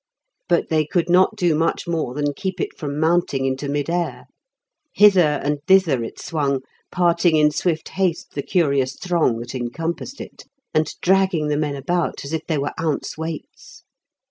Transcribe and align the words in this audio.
But 0.49 0.69
they 0.69 0.83
could 0.83 1.11
not 1.11 1.35
do 1.35 1.53
much 1.53 1.87
more 1.87 2.15
than 2.15 2.33
keep 2.33 2.59
it 2.59 2.75
from 2.75 2.99
mounting 2.99 3.45
into 3.45 3.69
mid 3.69 3.87
air. 3.87 4.25
Hither 4.95 5.39
and 5.43 5.59
thither 5.67 6.03
it 6.03 6.19
swung, 6.19 6.61
parting 6.91 7.35
in 7.35 7.51
swift 7.51 7.89
haste 7.89 8.31
the 8.33 8.41
curious 8.41 8.95
throng 8.95 9.37
that 9.41 9.53
encompassed 9.53 10.19
it, 10.19 10.45
and 10.73 10.91
dragging 11.03 11.49
the 11.49 11.55
men 11.57 11.75
about 11.75 12.25
as 12.25 12.33
if 12.33 12.41
they 12.47 12.57
were 12.57 12.73
ounce 12.79 13.15
weights. 13.15 13.83